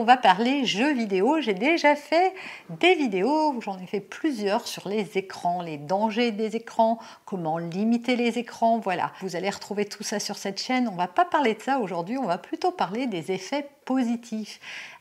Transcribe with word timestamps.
On 0.00 0.04
va 0.04 0.16
parler 0.16 0.64
jeux 0.64 0.94
vidéo. 0.94 1.42
J'ai 1.42 1.52
déjà 1.52 1.94
fait 1.94 2.32
des 2.70 2.94
vidéos, 2.94 3.60
j'en 3.60 3.78
ai 3.78 3.86
fait 3.86 4.00
plusieurs 4.00 4.66
sur 4.66 4.88
les 4.88 5.18
écrans, 5.18 5.60
les 5.60 5.76
dangers 5.76 6.32
des 6.32 6.56
écrans, 6.56 6.98
comment 7.26 7.58
limiter 7.58 8.16
les 8.16 8.38
écrans. 8.38 8.78
Voilà, 8.78 9.12
vous 9.20 9.36
allez 9.36 9.50
retrouver 9.50 9.84
tout 9.84 10.02
ça 10.02 10.18
sur 10.18 10.38
cette 10.38 10.58
chaîne. 10.58 10.88
On 10.88 10.96
va 10.96 11.06
pas 11.06 11.26
parler 11.26 11.52
de 11.52 11.60
ça 11.60 11.80
aujourd'hui, 11.80 12.16
on 12.16 12.24
va 12.24 12.38
plutôt 12.38 12.70
parler 12.70 13.08
des 13.08 13.30
effets 13.30 13.68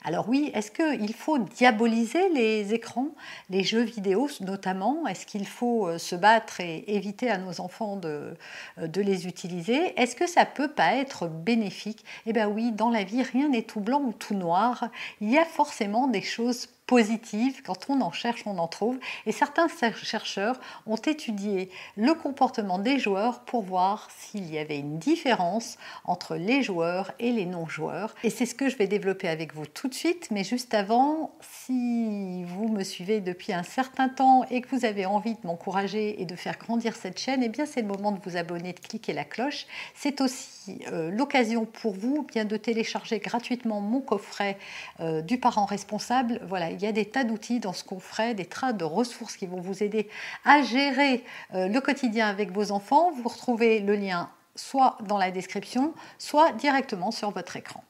Alors 0.04 0.30
oui, 0.30 0.52
est-ce 0.54 0.72
qu'il 0.72 1.14
faut 1.14 1.38
diaboliser 1.38 2.30
les 2.30 2.74
écrans, 2.74 3.10
les 3.50 3.64
jeux 3.64 3.84
vidéo 3.84 4.30
notamment? 4.42 5.06
Est-ce 5.08 5.26
qu'il 5.26 5.46
faut 5.46 5.88
euh, 5.88 5.98
se 5.98 6.16
battre 6.16 6.60
et 6.62 6.86
éviter 6.88 7.30
à 7.30 7.38
nos 7.38 7.62
enfants 7.62 7.98
de, 7.98 8.36
euh, 8.80 8.88
de 8.88 9.02
les 9.02 9.28
utiliser? 9.28 10.00
Est-ce 10.00 10.16
que 10.16 10.28
ça 10.28 10.46
peut 10.46 10.70
pas 10.70 10.96
être 10.96 11.28
bénéfique? 11.28 12.04
Eh 12.26 12.34
bien 12.34 12.48
oui, 12.48 12.72
dans 12.72 12.90
la 12.90 13.04
vie, 13.04 13.22
rien 13.22 13.50
n'est 13.50 13.64
tout 13.64 13.82
blanc 13.82 14.02
ou 14.02 14.14
tout 14.14 14.36
noir. 14.36 14.90
Il 15.22 15.30
y 15.30 15.38
a 15.38 15.46
forcément 15.46 16.08
des 16.08 16.22
choses 16.22 16.68
positive. 16.90 17.62
Quand 17.64 17.88
on 17.88 18.02
en 18.02 18.12
cherche, 18.12 18.42
on 18.48 18.58
en 18.58 18.68
trouve. 18.68 18.98
Et 19.28 19.32
certains 19.32 19.68
chercheurs 19.94 20.60
ont 20.88 20.96
étudié 20.96 21.70
le 21.96 22.16
comportement 22.16 22.80
des 22.80 22.98
joueurs 22.98 23.42
pour 23.42 23.62
voir 23.62 24.10
s'il 24.18 24.52
y 24.52 24.58
avait 24.58 24.80
une 24.80 24.98
différence 24.98 25.78
entre 26.04 26.36
les 26.36 26.64
joueurs 26.64 27.12
et 27.20 27.32
les 27.32 27.46
non-joueurs. 27.46 28.16
Et 28.24 28.32
c'est 28.32 28.48
ce 28.48 28.56
que 28.56 28.70
je 28.70 28.76
vais 28.76 28.88
développer 28.88 29.28
avec 29.28 29.54
vous 29.54 29.68
tout 29.68 29.88
de 29.88 29.94
suite. 29.94 30.30
Mais 30.32 30.44
juste 30.44 30.74
avant, 30.74 31.32
si 31.42 32.44
vous 32.46 32.70
me 32.70 32.84
suivez 32.84 33.22
depuis 33.22 33.54
un 33.54 33.62
certain 33.62 34.10
temps 34.10 34.44
et 34.50 34.62
que 34.62 34.76
vous 34.76 34.84
avez 34.84 35.06
envie 35.06 35.36
de 35.36 35.46
m'encourager 35.46 36.20
et 36.20 36.26
de 36.26 36.36
faire 36.36 36.58
grandir 36.58 36.96
cette 36.96 37.20
chaîne, 37.20 37.44
eh 37.44 37.50
bien 37.50 37.68
c'est 37.68 37.82
le 37.82 37.88
moment 37.88 38.12
de 38.12 38.20
vous 38.24 38.36
abonner, 38.36 38.74
de 38.74 38.80
cliquer 38.80 39.14
la 39.14 39.26
cloche. 39.26 39.68
C'est 39.94 40.22
aussi 40.22 40.80
euh, 40.92 41.12
l'occasion 41.12 41.66
pour 41.66 41.94
vous 41.94 42.24
bien 42.24 42.46
de 42.46 42.58
télécharger 42.58 43.20
gratuitement 43.20 43.80
mon 43.80 44.02
coffret 44.02 44.58
euh, 45.02 45.22
du 45.22 45.38
parent 45.38 45.66
responsable. 45.66 46.42
Voilà, 46.48 46.72
il 46.80 46.86
y 46.86 46.88
a 46.88 46.92
des 46.92 47.06
tas 47.06 47.26
d'outils 47.26 47.60
dans 47.60 47.74
ce 47.74 47.84
qu'on 47.84 48.00
ferait, 48.00 48.34
des 48.34 48.46
tas 48.46 48.72
de 48.72 48.86
ressources 48.86 49.36
qui 49.36 49.48
vont 49.48 49.60
vous 49.60 49.84
aider 49.84 50.10
à 50.46 50.62
gérer 50.62 51.26
euh, 51.54 51.68
le 51.68 51.82
quotidien 51.82 52.28
avec 52.28 52.52
vos 52.52 52.72
enfants. 52.72 53.12
Vous 53.12 53.28
retrouvez 53.28 53.82
le 53.82 53.96
lien 53.96 54.30
soit 54.56 54.98
dans 55.06 55.18
la 55.18 55.32
description, 55.32 55.94
soit 56.18 56.52
directement 56.54 57.12
sur 57.12 57.32
votre 57.32 57.56
écran. 57.56 57.84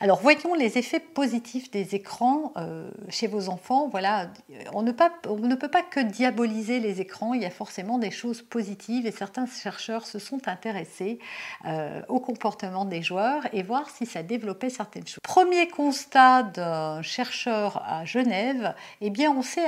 Alors 0.00 0.20
voyons 0.20 0.54
les 0.54 0.78
effets 0.78 1.00
positifs 1.00 1.72
des 1.72 1.96
écrans 1.96 2.52
euh, 2.56 2.88
chez 3.08 3.26
vos 3.26 3.48
enfants. 3.48 3.88
Voilà, 3.88 4.30
on 4.72 4.82
ne, 4.82 4.92
peut 4.92 5.68
pas 5.68 5.82
que 5.82 5.98
diaboliser 5.98 6.78
les 6.78 7.00
écrans, 7.00 7.34
il 7.34 7.42
y 7.42 7.44
a 7.44 7.50
forcément 7.50 7.98
des 7.98 8.12
choses 8.12 8.42
positives 8.42 9.06
et 9.06 9.10
certains 9.10 9.46
chercheurs 9.46 10.06
se 10.06 10.20
sont 10.20 10.46
intéressés 10.46 11.18
euh, 11.64 12.00
au 12.08 12.20
comportement 12.20 12.84
des 12.84 13.02
joueurs 13.02 13.42
et 13.52 13.64
voir 13.64 13.90
si 13.90 14.06
ça 14.06 14.22
développait 14.22 14.70
certaines 14.70 15.06
choses. 15.06 15.18
Premier 15.24 15.66
constat 15.66 16.44
d'un 16.44 17.02
chercheur 17.02 17.82
à 17.84 18.04
Genève, 18.04 18.74
eh 19.00 19.10
bien 19.10 19.32
on 19.32 19.42
s'est, 19.42 19.66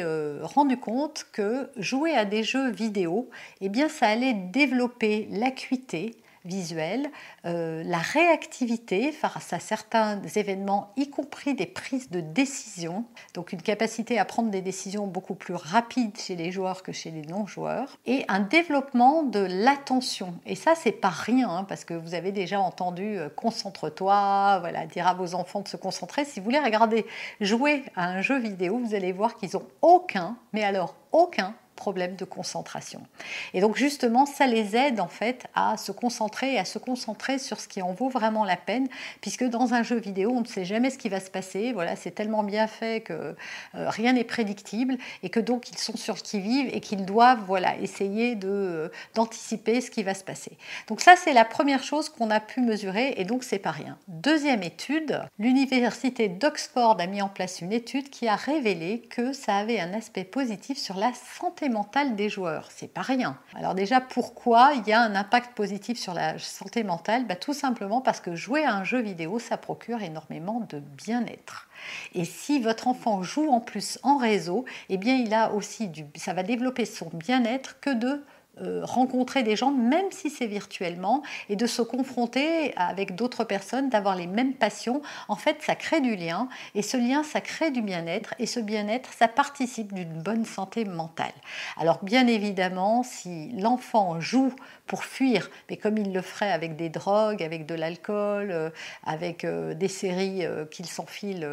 euh, 0.00 0.38
rendu 0.42 0.78
compte 0.78 1.26
que 1.30 1.70
jouer 1.76 2.14
à 2.14 2.24
des 2.24 2.42
jeux 2.42 2.70
vidéo, 2.70 3.28
eh 3.60 3.68
bien 3.68 3.90
ça 3.90 4.08
allait 4.08 4.32
développer 4.32 5.28
l'acuité, 5.30 6.16
visuelle, 6.44 7.10
euh, 7.44 7.82
la 7.84 7.98
réactivité 7.98 9.12
face 9.12 9.52
à 9.52 9.58
certains 9.58 10.20
événements, 10.34 10.92
y 10.96 11.08
compris 11.08 11.54
des 11.54 11.66
prises 11.66 12.10
de 12.10 12.20
décision, 12.20 13.04
donc 13.34 13.52
une 13.52 13.62
capacité 13.62 14.18
à 14.18 14.24
prendre 14.24 14.50
des 14.50 14.62
décisions 14.62 15.06
beaucoup 15.06 15.34
plus 15.34 15.54
rapides 15.54 16.18
chez 16.18 16.36
les 16.36 16.50
joueurs 16.50 16.82
que 16.82 16.92
chez 16.92 17.10
les 17.10 17.22
non-joueurs, 17.22 17.98
et 18.06 18.24
un 18.28 18.40
développement 18.40 19.22
de 19.22 19.40
l'attention. 19.40 20.34
Et 20.46 20.54
ça, 20.54 20.74
c'est 20.74 20.92
pas 20.92 21.10
rien, 21.10 21.48
hein, 21.48 21.64
parce 21.64 21.84
que 21.84 21.94
vous 21.94 22.14
avez 22.14 22.32
déjà 22.32 22.60
entendu 22.60 23.18
euh, 23.18 23.28
concentre-toi, 23.28 24.58
voilà, 24.60 24.86
dire 24.86 25.06
à 25.06 25.14
vos 25.14 25.34
enfants 25.34 25.60
de 25.60 25.68
se 25.68 25.76
concentrer. 25.76 26.24
Si 26.24 26.40
vous 26.40 26.44
voulez 26.44 26.58
regarder 26.58 27.06
jouer 27.40 27.84
à 27.96 28.08
un 28.08 28.22
jeu 28.22 28.38
vidéo, 28.38 28.78
vous 28.78 28.94
allez 28.94 29.12
voir 29.12 29.36
qu'ils 29.36 29.56
ont 29.56 29.66
aucun, 29.80 30.36
mais 30.52 30.64
alors 30.64 30.94
aucun 31.12 31.54
problème 31.82 32.14
de 32.14 32.24
concentration. 32.24 33.00
Et 33.54 33.60
donc 33.60 33.74
justement, 33.76 34.24
ça 34.24 34.46
les 34.46 34.76
aide 34.76 35.00
en 35.00 35.08
fait 35.08 35.46
à 35.56 35.76
se 35.76 35.90
concentrer 35.90 36.54
et 36.54 36.58
à 36.60 36.64
se 36.64 36.78
concentrer 36.78 37.40
sur 37.40 37.58
ce 37.58 37.66
qui 37.66 37.82
en 37.82 37.92
vaut 37.92 38.08
vraiment 38.08 38.44
la 38.44 38.56
peine, 38.56 38.86
puisque 39.20 39.42
dans 39.42 39.74
un 39.74 39.82
jeu 39.82 39.98
vidéo, 39.98 40.30
on 40.32 40.42
ne 40.42 40.46
sait 40.46 40.64
jamais 40.64 40.90
ce 40.90 40.98
qui 40.98 41.08
va 41.08 41.18
se 41.18 41.28
passer. 41.28 41.72
Voilà, 41.72 41.96
c'est 41.96 42.12
tellement 42.12 42.44
bien 42.44 42.68
fait 42.68 43.02
que 43.02 43.12
euh, 43.12 43.34
rien 43.74 44.12
n'est 44.12 44.22
prédictible 44.22 44.96
et 45.24 45.28
que 45.28 45.40
donc 45.40 45.70
ils 45.70 45.78
sont 45.78 45.96
sur 45.96 46.18
ce 46.18 46.22
qui 46.22 46.38
vivent 46.38 46.70
et 46.72 46.78
qu'ils 46.78 47.04
doivent 47.04 47.42
voilà 47.48 47.76
essayer 47.78 48.36
de 48.36 48.48
euh, 48.48 48.88
d'anticiper 49.16 49.80
ce 49.80 49.90
qui 49.90 50.04
va 50.04 50.14
se 50.14 50.22
passer. 50.22 50.52
Donc 50.86 51.00
ça, 51.00 51.16
c'est 51.16 51.32
la 51.32 51.44
première 51.44 51.82
chose 51.82 52.08
qu'on 52.08 52.30
a 52.30 52.38
pu 52.38 52.60
mesurer 52.60 53.14
et 53.16 53.24
donc 53.24 53.42
c'est 53.42 53.58
pas 53.58 53.72
rien. 53.72 53.98
Deuxième 54.06 54.62
étude, 54.62 55.20
l'université 55.40 56.28
d'Oxford 56.28 57.00
a 57.00 57.06
mis 57.08 57.22
en 57.22 57.28
place 57.28 57.60
une 57.60 57.72
étude 57.72 58.08
qui 58.08 58.28
a 58.28 58.36
révélé 58.36 59.00
que 59.10 59.32
ça 59.32 59.56
avait 59.56 59.80
un 59.80 59.92
aspect 59.94 60.22
positif 60.22 60.78
sur 60.78 60.96
la 60.96 61.10
santé 61.40 61.68
mentale 61.72 62.14
des 62.14 62.28
joueurs. 62.28 62.68
C'est 62.70 62.92
pas 62.92 63.02
rien. 63.02 63.36
Alors 63.54 63.74
déjà, 63.74 64.00
pourquoi 64.00 64.72
il 64.74 64.86
y 64.86 64.92
a 64.92 65.00
un 65.00 65.14
impact 65.14 65.54
positif 65.54 65.98
sur 65.98 66.14
la 66.14 66.38
santé 66.38 66.84
mentale 66.84 67.26
bah, 67.26 67.36
Tout 67.36 67.54
simplement 67.54 68.00
parce 68.00 68.20
que 68.20 68.36
jouer 68.36 68.64
à 68.64 68.74
un 68.74 68.84
jeu 68.84 69.00
vidéo, 69.00 69.38
ça 69.38 69.56
procure 69.56 70.02
énormément 70.02 70.66
de 70.68 70.78
bien-être. 70.78 71.68
Et 72.14 72.24
si 72.24 72.60
votre 72.60 72.88
enfant 72.88 73.22
joue 73.22 73.50
en 73.50 73.60
plus 73.60 73.98
en 74.02 74.16
réseau, 74.16 74.64
eh 74.88 74.98
bien 74.98 75.16
il 75.16 75.34
a 75.34 75.52
aussi 75.52 75.88
du, 75.88 76.06
ça 76.14 76.32
va 76.32 76.42
développer 76.42 76.84
son 76.84 77.10
bien-être 77.12 77.80
que 77.80 77.90
de 77.90 78.24
rencontrer 78.82 79.42
des 79.42 79.56
gens, 79.56 79.70
même 79.70 80.10
si 80.10 80.30
c'est 80.30 80.46
virtuellement, 80.46 81.22
et 81.48 81.56
de 81.56 81.66
se 81.66 81.82
confronter 81.82 82.72
avec 82.76 83.14
d'autres 83.14 83.44
personnes, 83.44 83.88
d'avoir 83.88 84.14
les 84.14 84.26
mêmes 84.26 84.54
passions. 84.54 85.02
En 85.28 85.36
fait, 85.36 85.56
ça 85.60 85.74
crée 85.74 86.00
du 86.00 86.16
lien, 86.16 86.48
et 86.74 86.82
ce 86.82 86.96
lien, 86.96 87.22
ça 87.22 87.40
crée 87.40 87.70
du 87.70 87.82
bien-être, 87.82 88.34
et 88.38 88.46
ce 88.46 88.60
bien-être, 88.60 89.12
ça 89.12 89.28
participe 89.28 89.92
d'une 89.92 90.22
bonne 90.22 90.44
santé 90.44 90.84
mentale. 90.84 91.32
Alors, 91.76 92.02
bien 92.02 92.26
évidemment, 92.26 93.02
si 93.02 93.50
l'enfant 93.52 94.20
joue 94.20 94.52
fuir, 95.00 95.50
mais 95.70 95.76
comme 95.76 95.98
il 95.98 96.12
le 96.12 96.22
ferait 96.22 96.52
avec 96.52 96.76
des 96.76 96.88
drogues, 96.88 97.42
avec 97.42 97.66
de 97.66 97.74
l'alcool, 97.74 98.50
euh, 98.50 98.70
avec 99.04 99.44
euh, 99.44 99.74
des 99.74 99.88
séries 99.88 100.42
qu'il 100.70 100.86
s'enfile 100.86 101.48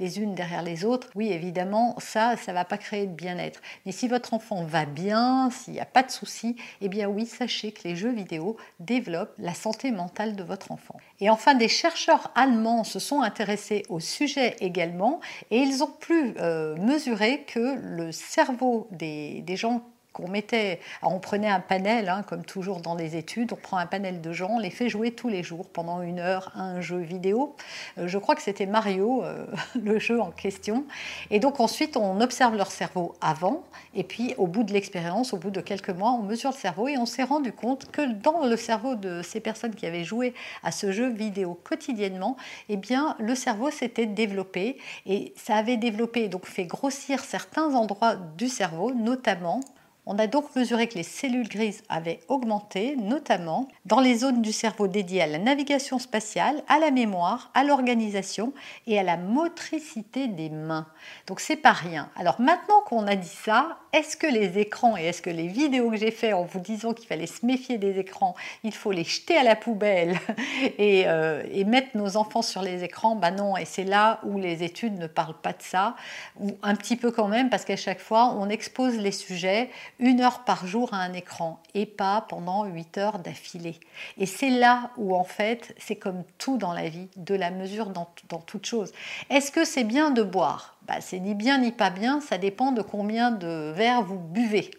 les 0.00 0.20
unes 0.20 0.34
derrière 0.34 0.62
les 0.62 0.84
autres, 0.84 1.08
oui, 1.14 1.32
évidemment, 1.32 1.94
ça, 1.98 2.36
ça 2.36 2.52
va 2.52 2.64
pas 2.64 2.78
créer 2.78 3.06
de 3.06 3.12
bien-être. 3.12 3.60
Mais 3.86 3.92
si 3.92 4.08
votre 4.08 4.34
enfant 4.34 4.64
va 4.64 4.84
bien, 4.84 5.50
s'il 5.50 5.74
n'y 5.74 5.80
a 5.80 5.86
pas 5.86 6.02
de 6.02 6.10
soucis, 6.10 6.56
eh 6.80 6.88
bien 6.88 7.08
oui, 7.08 7.26
sachez 7.26 7.72
que 7.72 7.82
les 7.84 7.96
jeux 7.96 8.12
vidéo 8.12 8.56
développent 8.80 9.34
la 9.38 9.54
santé 9.54 9.90
mentale 9.90 10.36
de 10.36 10.42
votre 10.42 10.72
enfant. 10.72 10.96
Et 11.20 11.30
enfin, 11.30 11.54
des 11.54 11.68
chercheurs 11.68 12.30
allemands 12.34 12.84
se 12.84 12.98
sont 12.98 13.22
intéressés 13.22 13.84
au 13.88 14.00
sujet 14.00 14.56
également 14.60 15.20
et 15.50 15.58
ils 15.58 15.82
ont 15.82 15.90
pu 15.90 16.34
euh, 16.38 16.76
mesurer 16.76 17.44
que 17.44 17.76
le 17.76 18.12
cerveau 18.12 18.88
des, 18.90 19.42
des 19.42 19.56
gens 19.56 19.82
mettait, 20.28 20.80
on 21.02 21.18
prenait 21.18 21.48
un 21.48 21.60
panel, 21.60 22.08
hein, 22.08 22.22
comme 22.26 22.44
toujours 22.44 22.80
dans 22.80 22.94
les 22.94 23.16
études, 23.16 23.52
on 23.52 23.56
prend 23.56 23.78
un 23.78 23.86
panel 23.86 24.20
de 24.20 24.32
gens, 24.32 24.50
on 24.52 24.58
les 24.58 24.70
fait 24.70 24.88
jouer 24.88 25.12
tous 25.12 25.28
les 25.28 25.42
jours 25.42 25.66
pendant 25.68 26.02
une 26.02 26.18
heure 26.18 26.52
à 26.54 26.62
un 26.62 26.80
jeu 26.80 26.98
vidéo. 26.98 27.56
Euh, 27.98 28.08
je 28.08 28.18
crois 28.18 28.34
que 28.34 28.42
c'était 28.42 28.66
Mario, 28.66 29.24
euh, 29.24 29.46
le 29.82 29.98
jeu 29.98 30.20
en 30.20 30.30
question. 30.30 30.84
Et 31.30 31.40
donc 31.40 31.60
ensuite, 31.60 31.96
on 31.96 32.20
observe 32.20 32.56
leur 32.56 32.70
cerveau 32.70 33.14
avant, 33.20 33.64
et 33.94 34.04
puis 34.04 34.34
au 34.38 34.46
bout 34.46 34.64
de 34.64 34.72
l'expérience, 34.72 35.32
au 35.32 35.38
bout 35.38 35.50
de 35.50 35.60
quelques 35.60 35.90
mois, 35.90 36.12
on 36.12 36.22
mesure 36.22 36.50
le 36.50 36.56
cerveau 36.56 36.88
et 36.88 36.98
on 36.98 37.06
s'est 37.06 37.24
rendu 37.24 37.52
compte 37.52 37.90
que 37.90 38.12
dans 38.12 38.46
le 38.46 38.56
cerveau 38.56 38.94
de 38.94 39.22
ces 39.22 39.40
personnes 39.40 39.74
qui 39.74 39.86
avaient 39.86 40.04
joué 40.04 40.34
à 40.62 40.72
ce 40.72 40.92
jeu 40.92 41.08
vidéo 41.08 41.58
quotidiennement, 41.64 42.36
eh 42.68 42.76
bien, 42.76 43.16
le 43.18 43.34
cerveau 43.34 43.70
s'était 43.70 44.06
développé 44.06 44.78
et 45.06 45.32
ça 45.36 45.56
avait 45.56 45.76
développé, 45.76 46.28
donc 46.28 46.46
fait 46.46 46.64
grossir 46.64 47.20
certains 47.20 47.74
endroits 47.74 48.16
du 48.16 48.48
cerveau, 48.48 48.92
notamment 48.92 49.60
On 50.04 50.18
a 50.18 50.26
donc 50.26 50.56
mesuré 50.56 50.88
que 50.88 50.96
les 50.96 51.04
cellules 51.04 51.48
grises 51.48 51.84
avaient 51.88 52.18
augmenté, 52.26 52.96
notamment 52.96 53.68
dans 53.84 54.00
les 54.00 54.16
zones 54.16 54.42
du 54.42 54.52
cerveau 54.52 54.88
dédiées 54.88 55.22
à 55.22 55.28
la 55.28 55.38
navigation 55.38 56.00
spatiale, 56.00 56.64
à 56.66 56.80
la 56.80 56.90
mémoire, 56.90 57.52
à 57.54 57.62
l'organisation 57.62 58.52
et 58.88 58.98
à 58.98 59.04
la 59.04 59.16
motricité 59.16 60.26
des 60.26 60.50
mains. 60.50 60.88
Donc 61.28 61.38
c'est 61.38 61.56
pas 61.56 61.72
rien. 61.72 62.10
Alors 62.16 62.40
maintenant 62.40 62.80
qu'on 62.84 63.06
a 63.06 63.14
dit 63.14 63.28
ça, 63.28 63.78
est-ce 63.92 64.16
que 64.16 64.26
les 64.26 64.58
écrans 64.58 64.96
et 64.96 65.04
est-ce 65.04 65.20
que 65.20 65.28
les 65.28 65.48
vidéos 65.48 65.90
que 65.90 65.96
j'ai 65.96 66.10
fait 66.10 66.32
en 66.32 66.44
vous 66.44 66.60
disant 66.60 66.94
qu'il 66.94 67.06
fallait 67.06 67.26
se 67.26 67.44
méfier 67.44 67.76
des 67.76 67.98
écrans, 67.98 68.34
il 68.64 68.72
faut 68.72 68.90
les 68.90 69.04
jeter 69.04 69.36
à 69.36 69.42
la 69.42 69.54
poubelle 69.54 70.18
et, 70.78 71.04
euh, 71.06 71.42
et 71.50 71.64
mettre 71.64 71.96
nos 71.96 72.16
enfants 72.16 72.40
sur 72.40 72.62
les 72.62 72.84
écrans 72.84 73.16
Ben 73.16 73.32
non, 73.32 73.56
et 73.56 73.66
c'est 73.66 73.84
là 73.84 74.20
où 74.24 74.38
les 74.38 74.62
études 74.62 74.98
ne 74.98 75.06
parlent 75.06 75.40
pas 75.40 75.52
de 75.52 75.60
ça, 75.60 75.94
ou 76.40 76.52
un 76.62 76.74
petit 76.74 76.96
peu 76.96 77.10
quand 77.10 77.28
même, 77.28 77.50
parce 77.50 77.66
qu'à 77.66 77.76
chaque 77.76 78.00
fois 78.00 78.34
on 78.38 78.48
expose 78.48 78.96
les 78.96 79.12
sujets 79.12 79.68
une 79.98 80.20
heure 80.20 80.44
par 80.44 80.66
jour 80.66 80.94
à 80.94 80.98
un 80.98 81.12
écran 81.12 81.60
et 81.74 81.84
pas 81.84 82.24
pendant 82.28 82.64
huit 82.64 82.96
heures 82.96 83.18
d'affilée. 83.18 83.78
Et 84.16 84.26
c'est 84.26 84.50
là 84.50 84.90
où 84.96 85.14
en 85.14 85.24
fait 85.24 85.74
c'est 85.78 85.96
comme 85.96 86.24
tout 86.38 86.56
dans 86.56 86.72
la 86.72 86.88
vie, 86.88 87.08
de 87.16 87.34
la 87.34 87.50
mesure 87.50 87.90
dans, 87.90 88.08
dans 88.30 88.40
toute 88.40 88.64
chose. 88.64 88.92
Est-ce 89.28 89.52
que 89.52 89.64
c'est 89.66 89.84
bien 89.84 90.10
de 90.10 90.22
boire? 90.22 90.76
Bah, 90.86 91.00
C'est 91.00 91.20
ni 91.20 91.34
bien 91.34 91.58
ni 91.58 91.72
pas 91.72 91.90
bien, 91.90 92.20
ça 92.20 92.38
dépend 92.38 92.72
de 92.72 92.82
combien 92.82 93.30
de 93.30 93.72
verres 93.72 94.02
vous 94.02 94.18
buvez. 94.18 94.70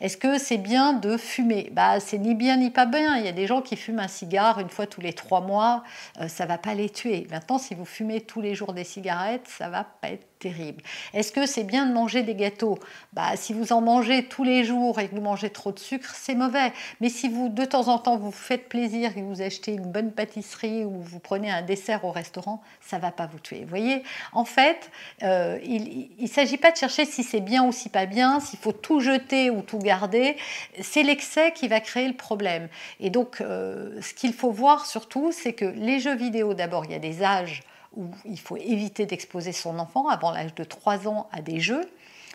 Est-ce 0.00 0.16
que 0.16 0.38
c'est 0.38 0.58
bien 0.58 0.92
de 0.92 1.16
fumer? 1.16 1.70
Bah, 1.72 2.00
C'est 2.00 2.18
ni 2.18 2.34
bien 2.34 2.56
ni 2.56 2.70
pas 2.70 2.86
bien. 2.86 3.16
Il 3.16 3.24
y 3.24 3.28
a 3.28 3.32
des 3.32 3.46
gens 3.46 3.62
qui 3.62 3.76
fument 3.76 4.00
un 4.00 4.08
cigare 4.08 4.60
une 4.60 4.70
fois 4.70 4.86
tous 4.86 5.00
les 5.00 5.12
trois 5.12 5.40
mois, 5.40 5.82
euh, 6.20 6.28
ça 6.28 6.46
va 6.46 6.58
pas 6.58 6.74
les 6.74 6.90
tuer. 6.90 7.26
Maintenant, 7.30 7.58
si 7.58 7.74
vous 7.74 7.84
fumez 7.84 8.20
tous 8.20 8.40
les 8.40 8.54
jours 8.54 8.72
des 8.72 8.84
cigarettes, 8.84 9.46
ça 9.46 9.68
va 9.68 9.84
pas 9.84 10.08
être 10.10 10.26
terrible. 10.38 10.82
Est-ce 11.14 11.32
que 11.32 11.46
c'est 11.46 11.64
bien 11.64 11.86
de 11.86 11.92
manger 11.92 12.22
des 12.22 12.34
gâteaux? 12.34 12.78
Bah, 13.12 13.36
Si 13.36 13.52
vous 13.52 13.72
en 13.72 13.80
mangez 13.80 14.26
tous 14.26 14.44
les 14.44 14.64
jours 14.64 15.00
et 15.00 15.08
que 15.08 15.14
vous 15.14 15.20
mangez 15.20 15.50
trop 15.50 15.72
de 15.72 15.78
sucre, 15.78 16.14
c'est 16.14 16.34
mauvais. 16.34 16.72
Mais 17.00 17.08
si 17.08 17.28
vous, 17.28 17.48
de 17.48 17.64
temps 17.64 17.88
en 17.88 17.98
temps, 17.98 18.16
vous 18.16 18.30
faites 18.30 18.68
plaisir 18.68 19.16
et 19.16 19.22
vous 19.22 19.42
achetez 19.42 19.72
une 19.72 19.90
bonne 19.90 20.12
pâtisserie 20.12 20.84
ou 20.84 21.00
vous 21.00 21.18
prenez 21.18 21.50
un 21.50 21.62
dessert 21.62 22.04
au 22.04 22.12
restaurant, 22.12 22.62
ça 22.80 22.98
va 22.98 23.10
pas 23.10 23.26
vous 23.26 23.40
tuer. 23.40 23.60
Vous 23.62 23.68
voyez? 23.68 24.02
En 24.32 24.44
fait, 24.44 24.90
euh, 25.22 25.58
il 25.64 26.08
ne 26.20 26.26
s'agit 26.26 26.56
pas 26.56 26.70
de 26.70 26.76
chercher 26.76 27.04
si 27.04 27.22
c'est 27.22 27.40
bien 27.40 27.64
ou 27.64 27.72
si 27.72 27.88
pas 27.88 28.06
bien, 28.06 28.40
s'il 28.40 28.58
faut 28.58 28.72
tout 28.72 29.00
jeter 29.00 29.50
ou 29.50 29.57
tout 29.62 29.78
garder. 29.78 30.36
C'est 30.80 31.02
l'excès 31.02 31.52
qui 31.52 31.68
va 31.68 31.80
créer 31.80 32.08
le 32.08 32.16
problème. 32.16 32.68
Et 33.00 33.10
donc, 33.10 33.40
euh, 33.40 34.00
ce 34.00 34.14
qu'il 34.14 34.32
faut 34.32 34.50
voir 34.50 34.86
surtout, 34.86 35.32
c'est 35.32 35.52
que 35.52 35.64
les 35.64 36.00
jeux 36.00 36.16
vidéo, 36.16 36.54
d'abord, 36.54 36.84
il 36.84 36.92
y 36.92 36.94
a 36.94 36.98
des 36.98 37.22
âges 37.22 37.62
où 37.96 38.06
il 38.24 38.38
faut 38.38 38.56
éviter 38.56 39.06
d'exposer 39.06 39.52
son 39.52 39.78
enfant 39.78 40.08
avant 40.08 40.30
l'âge 40.30 40.54
de 40.54 40.64
3 40.64 41.08
ans 41.08 41.28
à 41.32 41.40
des 41.40 41.60
jeux. 41.60 41.88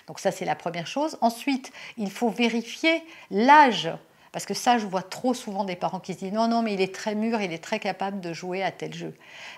Donc 0.08 0.20
ça, 0.20 0.32
c'est 0.32 0.46
la 0.46 0.56
première 0.56 0.88
chose. 0.88 1.18
Ensuite, 1.22 1.72
il 1.98 2.12
faut 2.12 2.30
vérifier 2.30 3.04
l'âge 3.32 3.90
parce 4.34 4.48
que 4.48 4.56
ça, 4.56 4.80
je 4.80 4.88
vois 4.88 5.04
trop 5.04 5.36
souvent 5.36 5.64
des 5.64 5.76
parents 5.76 6.00
qui 6.00 6.16
se 6.16 6.20
disent 6.20 6.34
non, 6.34 6.48
non, 6.48 6.64
mais 6.64 6.74
il 6.74 6.82
est 6.82 6.94
très 6.94 7.14
mûr, 7.14 7.40
il 7.40 7.54
est 7.54 7.64
très 7.64 7.80
capable 7.80 8.20
de 8.20 8.34
jouer 8.34 8.64
à 8.64 8.72
tel 8.72 8.92
jeu. 8.92 9.14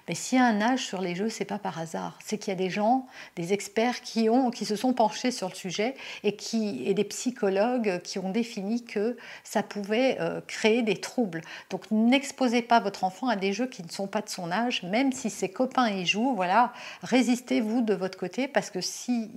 Mais 0.10 0.16
s'il 0.16 0.38
y 0.38 0.42
a 0.42 0.46
un 0.46 0.60
âge 0.60 0.86
sur 0.86 1.00
les 1.00 1.16
jeux, 1.16 1.30
c'est 1.30 1.46
pas 1.46 1.58
par 1.58 1.80
hasard. 1.80 2.20
C'est 2.22 2.38
qu'il 2.38 2.52
y 2.52 2.52
a 2.52 2.58
des 2.58 2.70
gens, 2.70 3.08
des 3.38 3.54
experts 3.54 4.02
qui, 4.02 4.30
ont, 4.30 4.52
qui 4.52 4.66
se 4.66 4.76
sont 4.76 4.92
penchés 4.92 5.32
sur 5.32 5.48
le 5.48 5.56
sujet 5.56 5.96
et, 6.24 6.36
qui, 6.36 6.84
et 6.86 6.94
des 6.94 7.06
psychologues 7.06 8.02
qui 8.04 8.20
ont 8.20 8.30
défini 8.30 8.84
que 8.84 9.16
ça 9.46 9.64
pouvait 9.64 10.18
euh, 10.20 10.42
créer 10.46 10.82
des 10.82 10.98
troubles. 10.98 11.42
Donc 11.70 11.90
n'exposez 11.90 12.62
pas 12.62 12.82
votre 12.82 13.06
enfant 13.06 13.30
à 13.30 13.38
des 13.38 13.54
jeux 13.54 13.68
qui 13.68 13.82
ne 13.82 13.90
sont 13.90 14.08
pas 14.08 14.22
de 14.22 14.30
son 14.30 14.52
âge, 14.52 14.84
même 14.84 15.14
si 15.14 15.30
ses 15.30 15.48
copains 15.48 15.88
y 15.88 16.06
jouent. 16.06 16.36
Voilà, 16.36 16.74
résistez-vous 17.02 17.80
de 17.80 17.94
votre 17.94 18.18
côté 18.18 18.50
parce 18.50 18.70
que 18.72 18.82
s'il 18.82 19.30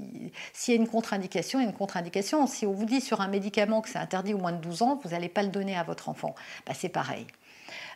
y 0.66 0.72
a 0.72 0.74
une 0.74 0.88
contre-indication, 0.88 1.60
il 1.60 1.62
y 1.62 1.66
a 1.66 1.68
une 1.68 1.76
contre-indication. 1.76 2.44
Si 2.48 2.66
on 2.66 2.72
vous 2.72 2.86
dit 2.86 3.00
sur 3.00 3.20
un 3.20 3.28
médicament 3.28 3.82
que 3.82 3.88
c'est 3.88 3.98
interdit 3.98 4.34
au 4.34 4.38
moins 4.38 4.52
de 4.52 4.60
12 4.60 4.82
ans, 4.82 5.00
vous 5.04 5.14
allez 5.14 5.27
pas 5.28 5.42
le 5.42 5.48
donner 5.48 5.76
à 5.76 5.82
votre 5.82 6.08
enfant. 6.08 6.34
Bah, 6.66 6.72
c'est 6.74 6.88
pareil. 6.88 7.26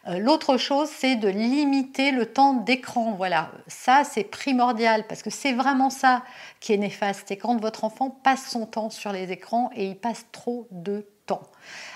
Euh, 0.09 0.19
l'autre 0.19 0.57
chose, 0.57 0.89
c'est 0.89 1.17
de 1.17 1.29
limiter 1.29 2.11
le 2.11 2.27
temps 2.27 2.55
d'écran. 2.55 3.13
Voilà, 3.13 3.51
ça 3.69 4.03
c'est 4.05 4.25
primordial 4.25 5.07
parce 5.07 5.23
que 5.23 5.31
c'est 5.31 5.53
vraiment 5.53 5.91
ça 5.91 6.23
qui 6.61 6.73
est 6.73 6.77
néfaste. 6.77 7.25
C'est 7.29 7.37
quand 7.37 7.57
votre 7.61 7.85
enfant 7.85 8.11
passe 8.11 8.49
son 8.49 8.67
temps 8.67 8.91
sur 8.91 9.13
les 9.13 9.31
écrans 9.31 9.71
et 9.75 9.87
il 9.87 9.97
passe 9.97 10.27
trop 10.33 10.67
de 10.71 11.07
temps. 11.27 11.43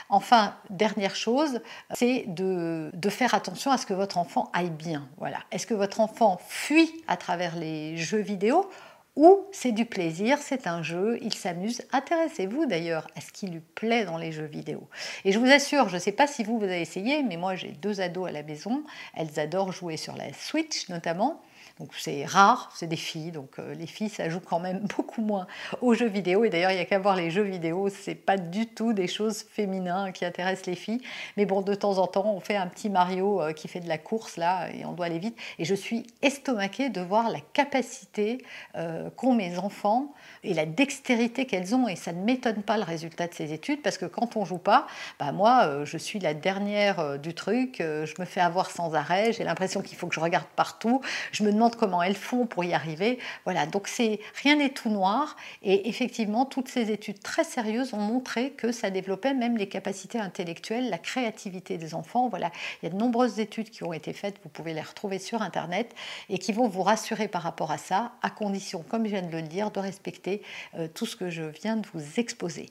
Enfin, 0.08 0.54
dernière 0.70 1.16
chose, 1.16 1.60
c'est 1.94 2.24
de, 2.28 2.90
de, 2.94 3.08
faire 3.10 3.34
attention 3.34 3.72
à 3.72 3.76
ce 3.76 3.86
que 3.86 3.94
votre 3.94 4.18
enfant 4.18 4.50
aille 4.52 4.70
bien. 4.70 5.08
Voilà. 5.18 5.38
Est-ce 5.50 5.66
que 5.66 5.74
votre 5.74 5.98
enfant 5.98 6.38
fuit 6.46 7.02
à 7.08 7.16
travers 7.16 7.56
les 7.56 7.96
jeux 7.96 8.20
vidéo 8.20 8.70
ou 9.16 9.46
c'est 9.50 9.72
du 9.72 9.86
plaisir, 9.86 10.38
c'est 10.38 10.66
un 10.66 10.82
jeu, 10.82 11.18
il 11.22 11.34
s'amuse. 11.34 11.82
Intéressez-vous 11.92 12.66
d'ailleurs 12.66 13.06
à 13.16 13.20
ce 13.20 13.32
qui 13.32 13.46
lui 13.46 13.62
plaît 13.74 14.04
dans 14.04 14.18
les 14.18 14.30
jeux 14.30 14.44
vidéo. 14.44 14.88
Et 15.24 15.32
je 15.32 15.38
vous 15.38 15.50
assure, 15.50 15.88
je 15.88 15.94
ne 15.94 16.00
sais 16.00 16.12
pas 16.12 16.26
si 16.26 16.44
vous, 16.44 16.58
vous 16.58 16.64
avez 16.64 16.82
essayé, 16.82 17.22
mais 17.22 17.36
moi 17.36 17.54
j'ai 17.54 17.70
deux 17.70 18.00
ados 18.00 18.28
à 18.28 18.32
la 18.32 18.42
maison, 18.42 18.84
elles 19.14 19.40
adorent 19.40 19.72
jouer 19.72 19.96
sur 19.96 20.14
la 20.16 20.32
Switch 20.34 20.88
notamment. 20.90 21.42
Donc 21.78 21.90
c'est 21.98 22.24
rare, 22.24 22.72
c'est 22.74 22.86
des 22.86 22.96
filles, 22.96 23.32
donc 23.32 23.58
euh, 23.58 23.74
les 23.74 23.86
filles 23.86 24.08
ça 24.08 24.30
joue 24.30 24.40
quand 24.40 24.60
même 24.60 24.86
beaucoup 24.96 25.20
moins 25.20 25.46
aux 25.82 25.92
jeux 25.92 26.08
vidéo. 26.08 26.42
Et 26.44 26.48
d'ailleurs, 26.48 26.70
il 26.70 26.76
n'y 26.76 26.80
a 26.80 26.86
qu'à 26.86 26.98
voir 26.98 27.16
les 27.16 27.30
jeux 27.30 27.42
vidéo, 27.42 27.90
c'est 27.90 28.14
pas 28.14 28.38
du 28.38 28.66
tout 28.66 28.94
des 28.94 29.06
choses 29.06 29.42
féminines 29.42 30.10
qui 30.14 30.24
intéressent 30.24 30.66
les 30.66 30.74
filles. 30.74 31.02
Mais 31.36 31.44
bon, 31.44 31.60
de 31.60 31.74
temps 31.74 31.98
en 31.98 32.06
temps, 32.06 32.32
on 32.32 32.40
fait 32.40 32.56
un 32.56 32.66
petit 32.66 32.88
Mario 32.88 33.42
euh, 33.42 33.52
qui 33.52 33.68
fait 33.68 33.80
de 33.80 33.88
la 33.88 33.98
course 33.98 34.38
là, 34.38 34.70
et 34.72 34.86
on 34.86 34.92
doit 34.92 35.04
aller 35.04 35.18
vite. 35.18 35.36
Et 35.58 35.66
je 35.66 35.74
suis 35.74 36.06
estomaquée 36.22 36.88
de 36.88 37.02
voir 37.02 37.28
la 37.28 37.40
capacité 37.52 38.42
euh, 38.76 39.10
qu'ont 39.10 39.34
mes 39.34 39.58
enfants 39.58 40.14
et 40.44 40.54
la 40.54 40.64
dextérité 40.64 41.44
qu'elles 41.44 41.74
ont. 41.74 41.88
Et 41.88 41.96
ça 41.96 42.14
ne 42.14 42.24
m'étonne 42.24 42.62
pas 42.62 42.78
le 42.78 42.84
résultat 42.84 43.26
de 43.26 43.34
ces 43.34 43.52
études, 43.52 43.82
parce 43.82 43.98
que 43.98 44.06
quand 44.06 44.36
on 44.36 44.46
joue 44.46 44.56
pas, 44.56 44.86
bah 45.18 45.30
moi, 45.32 45.84
je 45.84 45.98
suis 45.98 46.20
la 46.20 46.32
dernière 46.32 47.18
du 47.18 47.34
truc, 47.34 47.76
je 47.80 48.14
me 48.18 48.24
fais 48.24 48.40
avoir 48.40 48.70
sans 48.70 48.94
arrêt, 48.94 49.34
j'ai 49.34 49.44
l'impression 49.44 49.82
qu'il 49.82 49.98
faut 49.98 50.06
que 50.06 50.14
je 50.14 50.20
regarde 50.20 50.46
partout, 50.56 51.02
je 51.32 51.42
me 51.42 51.52
demande 51.52 51.65
comment 51.74 52.02
elles 52.02 52.14
font 52.14 52.46
pour 52.46 52.62
y 52.62 52.72
arriver. 52.72 53.18
Voilà, 53.44 53.66
donc 53.66 53.88
c'est 53.88 54.20
rien 54.42 54.56
n'est 54.56 54.70
tout 54.70 54.90
noir. 54.90 55.36
Et 55.62 55.88
effectivement, 55.88 56.44
toutes 56.44 56.68
ces 56.68 56.92
études 56.92 57.20
très 57.20 57.42
sérieuses 57.42 57.94
ont 57.94 58.00
montré 58.00 58.50
que 58.50 58.70
ça 58.70 58.90
développait 58.90 59.34
même 59.34 59.56
les 59.56 59.68
capacités 59.68 60.18
intellectuelles, 60.20 60.90
la 60.90 60.98
créativité 60.98 61.78
des 61.78 61.94
enfants. 61.94 62.28
Voilà, 62.28 62.52
il 62.80 62.86
y 62.86 62.88
a 62.88 62.92
de 62.92 62.98
nombreuses 62.98 63.40
études 63.40 63.70
qui 63.70 63.82
ont 63.82 63.92
été 63.92 64.12
faites, 64.12 64.36
vous 64.44 64.50
pouvez 64.50 64.74
les 64.74 64.82
retrouver 64.82 65.18
sur 65.18 65.42
Internet, 65.42 65.94
et 66.28 66.38
qui 66.38 66.52
vont 66.52 66.68
vous 66.68 66.82
rassurer 66.82 67.26
par 67.26 67.42
rapport 67.42 67.72
à 67.72 67.78
ça, 67.78 68.12
à 68.22 68.30
condition, 68.30 68.84
comme 68.88 69.04
je 69.04 69.10
viens 69.10 69.22
de 69.22 69.32
le 69.32 69.42
dire, 69.42 69.70
de 69.70 69.80
respecter 69.80 70.42
euh, 70.74 70.88
tout 70.92 71.06
ce 71.06 71.16
que 71.16 71.30
je 71.30 71.42
viens 71.42 71.76
de 71.76 71.86
vous 71.92 72.20
exposer. 72.20 72.70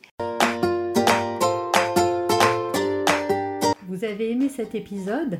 Vous 3.88 4.03
avez 4.03 4.31
aimé 4.31 4.50
cet 4.50 4.75
épisode? 4.75 5.39